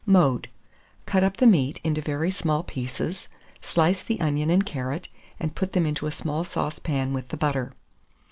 [0.03, 0.49] Mode.
[1.05, 3.27] Cut up the meat into very small pieces,
[3.61, 7.73] slice the onion and carrot, and put them into a small saucepan with the butter.